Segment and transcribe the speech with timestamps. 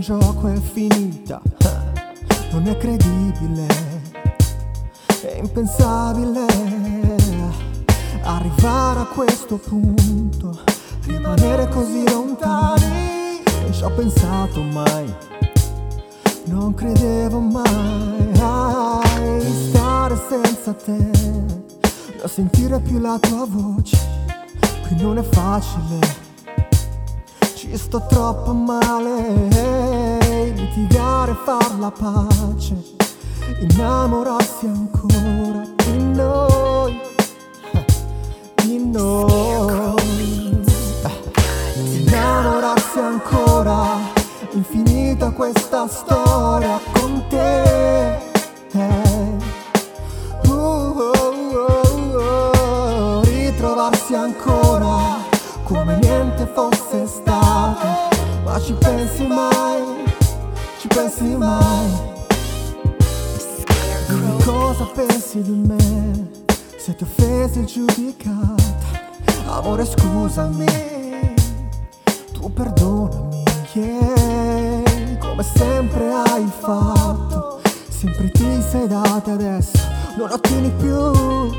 [0.00, 1.40] gioco è finita,
[2.52, 3.66] non è credibile,
[5.22, 6.44] è impensabile.
[8.22, 10.58] Arrivare a questo punto,
[11.06, 15.14] rimanere così lontani, non ci ho pensato mai,
[16.44, 18.28] non credevo mai.
[19.70, 21.10] Stare senza te,
[22.18, 23.96] non sentire più la tua voce,
[24.86, 26.19] qui non è facile
[27.70, 29.48] ci sto troppo male,
[30.56, 32.74] litigare, far la pace,
[33.60, 37.00] innamorarsi ancora di noi,
[38.64, 40.58] di noi.
[41.76, 43.98] Innamorarsi ancora,
[44.50, 48.18] infinita questa storia con te.
[50.42, 51.12] Uh, uh,
[52.16, 55.18] uh, ritrovarsi ancora
[55.62, 57.29] come niente fosse stato.
[58.70, 59.82] Ci pensi mai?
[60.78, 61.88] Ci pensi mai?
[64.06, 66.30] Dimmi cosa pensi di me?
[66.76, 68.62] Se ti offesi giudicata,
[69.46, 70.66] amore scusami,
[72.32, 75.18] tu perdonami, yeah.
[75.18, 79.78] Come sempre hai fatto, sempre ti sei data adesso,
[80.16, 81.50] non ottieni più,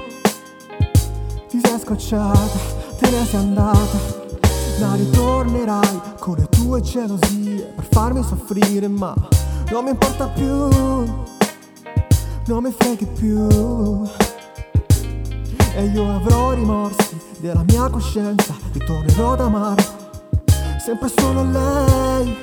[1.49, 4.20] ti sei scocciata te ne sei andata,
[4.81, 9.13] ma ritornerai con le tue gelosie per farmi soffrire, ma
[9.69, 10.67] non mi importa più,
[12.45, 13.47] non mi freghi più.
[15.75, 19.85] E io avrò rimorsi della mia coscienza, ritornerò ad amare,
[20.83, 22.37] sempre solo lei,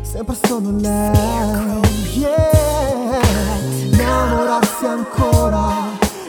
[0.00, 1.80] sempre solo lei,
[2.14, 3.20] yeah,
[3.84, 5.66] innamorarsi ancora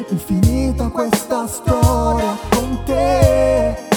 [0.09, 3.88] infinita questa storia con te.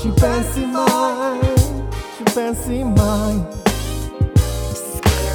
[0.00, 1.40] Ci pensi mai,
[2.16, 3.44] ci pensi mai.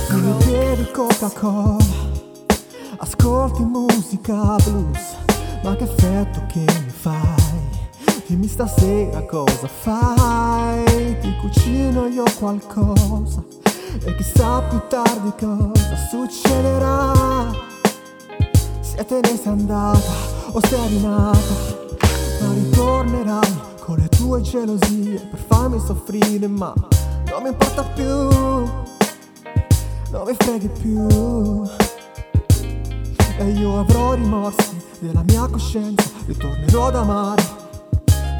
[0.09, 1.84] Mi bevi Coca-Cola,
[2.97, 5.16] ascolti musica blues,
[5.63, 7.41] ma che effetto che mi fai?
[8.28, 13.44] Dimmi stasera cosa fai Ti cucino io qualcosa
[14.03, 17.52] E chissà più tardi cosa succederà
[18.79, 20.12] Se te ne sei andata
[20.52, 21.53] o sei rinata
[22.40, 26.74] Ma ritornerai con le tue gelosie Per farmi soffrire ma
[27.30, 28.06] non mi importa più
[30.10, 31.68] Non mi freghi più.
[33.38, 37.44] E io avrò rimorsi della mia coscienza Ritornerò ad amare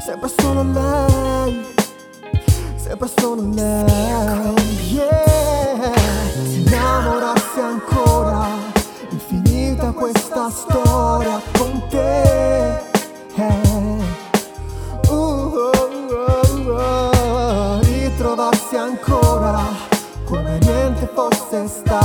[0.04, 1.64] Sempre solo lei,
[2.76, 5.92] sempre solo lei, yeah.
[6.44, 8.46] Innamorarsi ancora,
[9.10, 11.53] infinita questa storia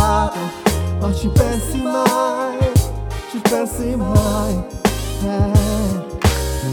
[0.10, 0.40] stato.
[1.00, 2.72] Ma ci pensi mai,
[3.30, 4.64] ci pensi mai.
[5.22, 6.18] Hey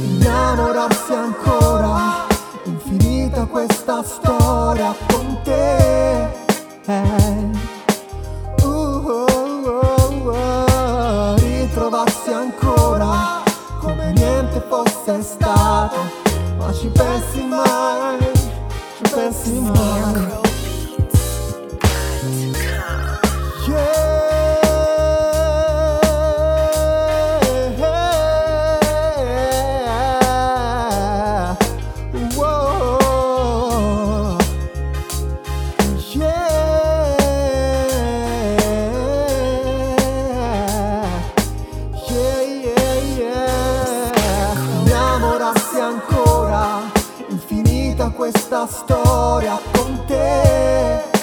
[0.00, 2.26] innamorarsi ancora,
[2.64, 6.24] infinita questa storia con te.
[6.86, 7.50] Eh.
[8.62, 9.66] Uh, uh,
[10.24, 13.42] uh, ritrovarsi ancora,
[13.80, 15.98] come niente fosse stato,
[16.58, 18.18] ma ci pensi mai,
[18.96, 20.25] ci pensi mai.
[48.16, 51.15] Questa storia con te.